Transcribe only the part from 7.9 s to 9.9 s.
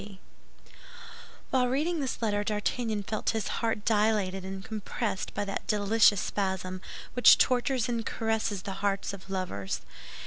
caresses the hearts of lovers.